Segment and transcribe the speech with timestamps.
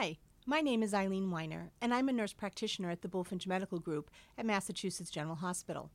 [0.00, 3.78] Hi, my name is Eileen Weiner, and I'm a nurse practitioner at the Bulfinch Medical
[3.78, 5.90] Group at Massachusetts General Hospital.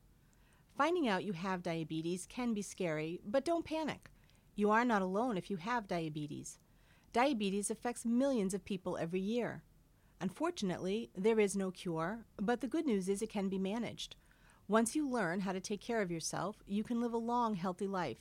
[0.78, 4.12] Finding out you have diabetes can be scary, but don't panic.
[4.55, 6.60] You are not alone if you have diabetes.
[7.13, 9.63] Diabetes affects millions of people every year.
[10.22, 14.17] Unfortunately, there is no cure, but the good news is it can be managed.
[14.67, 17.88] Once you learn how to take care of yourself, you can live a long, healthy
[17.88, 18.20] life.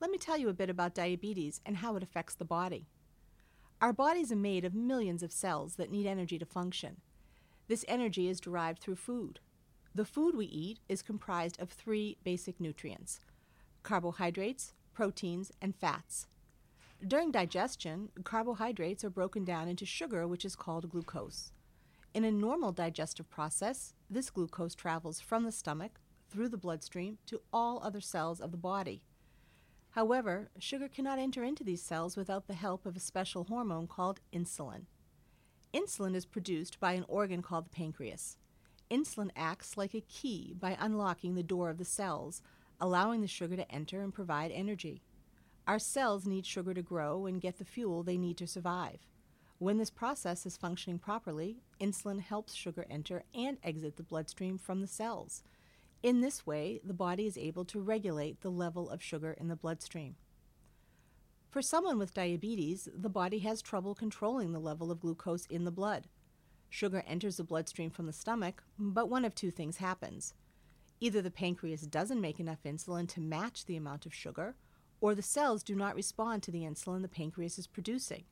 [0.00, 2.88] Let me tell you a bit about diabetes and how it affects the body.
[3.80, 6.98] Our bodies are made of millions of cells that need energy to function.
[7.66, 9.40] This energy is derived through food.
[9.94, 13.20] The food we eat is comprised of three basic nutrients
[13.82, 16.26] carbohydrates, proteins, and fats.
[17.06, 21.52] During digestion, carbohydrates are broken down into sugar, which is called glucose.
[22.12, 27.40] In a normal digestive process, this glucose travels from the stomach through the bloodstream to
[27.50, 29.00] all other cells of the body.
[29.90, 34.20] However, sugar cannot enter into these cells without the help of a special hormone called
[34.32, 34.86] insulin.
[35.74, 38.36] Insulin is produced by an organ called the pancreas.
[38.90, 42.42] Insulin acts like a key by unlocking the door of the cells,
[42.80, 45.02] allowing the sugar to enter and provide energy.
[45.66, 49.06] Our cells need sugar to grow and get the fuel they need to survive.
[49.58, 54.80] When this process is functioning properly, insulin helps sugar enter and exit the bloodstream from
[54.80, 55.42] the cells.
[56.02, 59.56] In this way, the body is able to regulate the level of sugar in the
[59.56, 60.16] bloodstream.
[61.50, 65.70] For someone with diabetes, the body has trouble controlling the level of glucose in the
[65.70, 66.06] blood.
[66.70, 70.32] Sugar enters the bloodstream from the stomach, but one of two things happens.
[71.00, 74.54] Either the pancreas doesn't make enough insulin to match the amount of sugar,
[75.00, 78.24] or the cells do not respond to the insulin the pancreas is producing.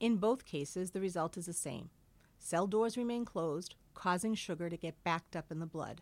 [0.00, 1.90] In both cases, the result is the same.
[2.38, 6.00] Cell doors remain closed, causing sugar to get backed up in the blood.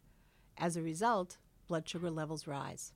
[0.56, 2.92] As a result, blood sugar levels rise.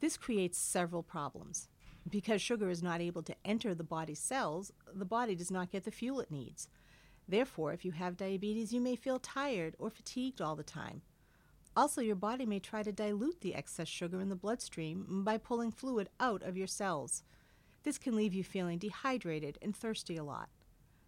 [0.00, 1.68] This creates several problems.
[2.08, 5.84] Because sugar is not able to enter the body's cells, the body does not get
[5.84, 6.68] the fuel it needs.
[7.28, 11.02] Therefore, if you have diabetes, you may feel tired or fatigued all the time.
[11.76, 15.70] Also, your body may try to dilute the excess sugar in the bloodstream by pulling
[15.70, 17.22] fluid out of your cells.
[17.84, 20.50] This can leave you feeling dehydrated and thirsty a lot.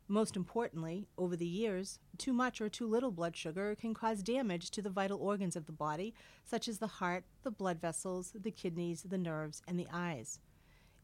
[0.06, 4.70] Most importantly, over the years, too much or too little blood sugar can cause damage
[4.72, 6.12] to the vital organs of the body,
[6.44, 10.40] such as the heart, the blood vessels, the kidneys, the nerves, and the eyes.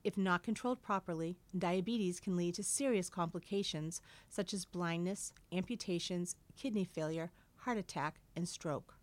[0.05, 6.84] If not controlled properly, diabetes can lead to serious complications such as blindness, amputations, kidney
[6.84, 8.97] failure, heart attack, and stroke.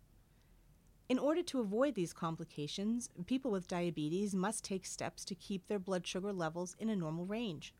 [1.08, 5.78] In order to avoid these complications, people with diabetes must take steps to keep their
[5.78, 7.74] blood sugar levels in a normal range.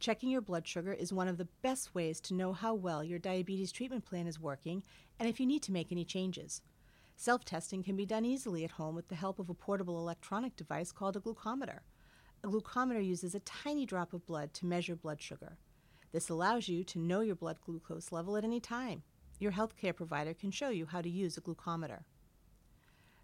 [0.00, 3.18] Checking your blood sugar is one of the best ways to know how well your
[3.18, 4.84] diabetes treatment plan is working
[5.18, 6.62] and if you need to make any changes.
[7.16, 10.54] Self testing can be done easily at home with the help of a portable electronic
[10.54, 11.80] device called a glucometer.
[12.44, 15.58] A glucometer uses a tiny drop of blood to measure blood sugar.
[16.12, 19.02] This allows you to know your blood glucose level at any time.
[19.40, 22.04] Your healthcare provider can show you how to use a glucometer.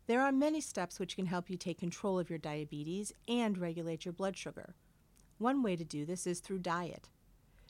[0.08, 4.04] There are many steps which can help you take control of your diabetes and regulate
[4.04, 4.74] your blood sugar.
[5.38, 7.08] One way to do this is through diet.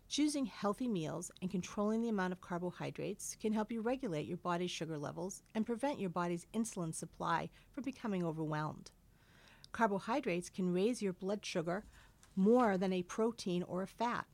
[0.07, 4.71] Choosing healthy meals and controlling the amount of carbohydrates can help you regulate your body's
[4.71, 8.91] sugar levels and prevent your body's insulin supply from becoming overwhelmed.
[9.73, 11.85] Carbohydrates can raise your blood sugar
[12.37, 14.27] more than a protein or a fat.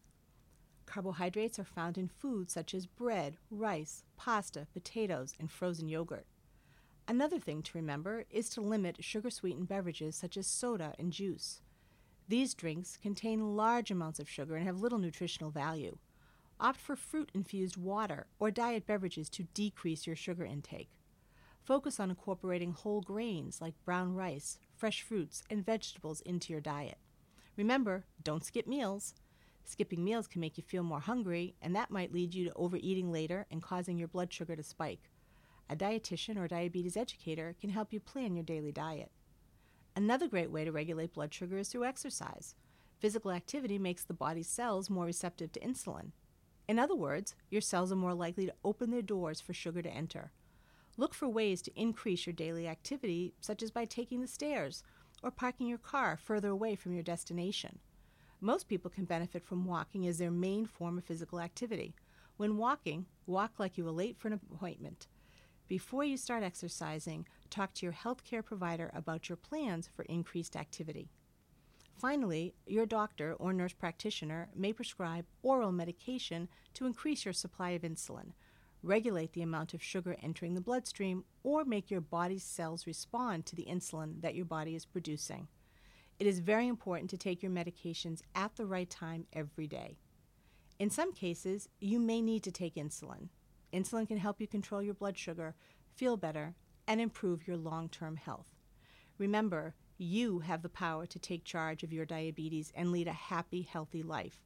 [0.84, 6.26] Carbohydrates are found in foods such as bread, rice, pasta, potatoes, and frozen yogurt.
[7.06, 11.62] Another thing to remember is to limit sugar sweetened beverages such as soda and juice.
[12.30, 15.98] These drinks contain large amounts of sugar and have little nutritional value.
[16.60, 20.90] Opt for fruit infused water or diet beverages to decrease your sugar intake.
[21.64, 26.98] Focus on incorporating whole grains like brown rice, fresh fruits, and vegetables into your diet.
[27.56, 29.12] Remember, don't skip meals.
[29.64, 33.10] Skipping meals can make you feel more hungry, and that might lead you to overeating
[33.10, 35.10] later and causing your blood sugar to spike.
[35.68, 39.10] A dietitian or diabetes educator can help you plan your daily diet.
[39.96, 42.54] Another great way to regulate blood sugar is through exercise.
[42.98, 46.12] Physical activity makes the body's cells more receptive to insulin.
[46.68, 49.90] In other words, your cells are more likely to open their doors for sugar to
[49.90, 50.30] enter.
[50.96, 54.84] Look for ways to increase your daily activity, such as by taking the stairs
[55.22, 57.78] or parking your car further away from your destination.
[58.40, 61.94] Most people can benefit from walking as their main form of physical activity.
[62.36, 65.08] When walking, walk like you were late for an appointment.
[65.68, 71.08] Before you start exercising, talk to your healthcare provider about your plans for increased activity.
[71.96, 77.82] Finally, your doctor or nurse practitioner may prescribe oral medication to increase your supply of
[77.82, 78.32] insulin,
[78.82, 83.54] regulate the amount of sugar entering the bloodstream, or make your body's cells respond to
[83.54, 85.46] the insulin that your body is producing.
[86.18, 89.98] It is very important to take your medications at the right time every day.
[90.78, 93.28] In some cases, you may need to take insulin.
[93.72, 95.54] Insulin can help you control your blood sugar,
[95.94, 96.54] feel better,
[96.90, 98.56] and improve your long term health.
[99.16, 103.62] Remember, you have the power to take charge of your diabetes and lead a happy,
[103.62, 104.42] healthy life.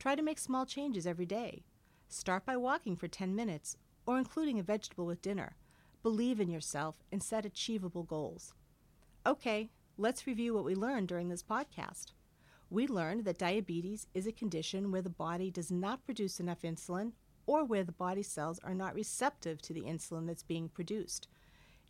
[0.00, 1.62] Try to make small changes every day.
[2.08, 3.76] Start by walking for 10 minutes
[4.06, 5.54] or including a vegetable with dinner.
[6.02, 8.54] Believe in yourself and set achievable goals.
[9.24, 12.06] Okay, let's review what we learned during this podcast.
[12.70, 17.12] We learned that diabetes is a condition where the body does not produce enough insulin
[17.46, 21.28] or where the body cells are not receptive to the insulin that's being produced.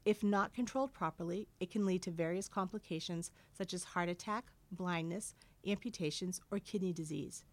[0.05, 5.35] If not controlled properly, it can lead to various complications such as heart attack, blindness,
[5.67, 7.45] amputations, or kidney disease.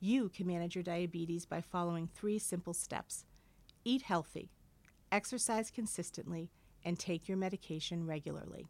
[0.00, 3.24] You can manage your diabetes by following three simple steps
[3.84, 4.50] eat healthy,
[5.12, 6.50] exercise consistently,
[6.84, 8.66] and take your medication regularly.